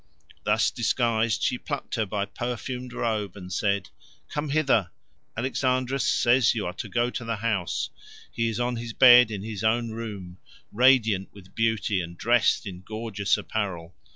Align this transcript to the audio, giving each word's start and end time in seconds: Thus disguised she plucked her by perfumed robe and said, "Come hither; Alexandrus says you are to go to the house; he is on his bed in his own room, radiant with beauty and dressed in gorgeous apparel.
Thus 0.45 0.71
disguised 0.71 1.43
she 1.43 1.59
plucked 1.59 1.93
her 1.93 2.07
by 2.07 2.25
perfumed 2.25 2.91
robe 2.91 3.35
and 3.35 3.53
said, 3.53 3.91
"Come 4.29 4.49
hither; 4.49 4.89
Alexandrus 5.37 6.07
says 6.07 6.55
you 6.55 6.65
are 6.65 6.73
to 6.73 6.89
go 6.89 7.11
to 7.11 7.23
the 7.23 7.35
house; 7.35 7.91
he 8.31 8.49
is 8.49 8.59
on 8.59 8.77
his 8.77 8.93
bed 8.93 9.29
in 9.29 9.43
his 9.43 9.63
own 9.63 9.91
room, 9.91 10.39
radiant 10.71 11.29
with 11.33 11.53
beauty 11.53 12.01
and 12.01 12.17
dressed 12.17 12.65
in 12.65 12.81
gorgeous 12.81 13.37
apparel. 13.37 13.95